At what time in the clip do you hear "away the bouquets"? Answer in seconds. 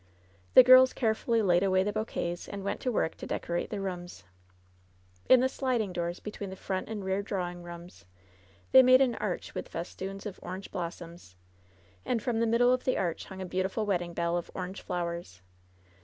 1.61-2.47